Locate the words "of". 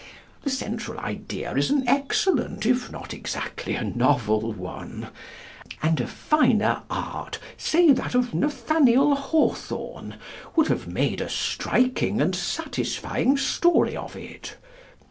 8.15-8.33, 13.95-14.15